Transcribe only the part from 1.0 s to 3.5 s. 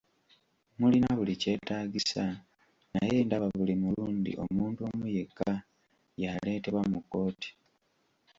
buli kyetaagisa naye ndaba